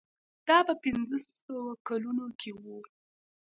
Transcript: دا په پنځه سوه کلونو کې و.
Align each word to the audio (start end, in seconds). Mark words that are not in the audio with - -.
دا 0.47 0.57
په 0.67 0.73
پنځه 0.83 1.17
سوه 1.43 1.71
کلونو 1.87 2.25
کې 2.39 2.51
و. 2.61 2.63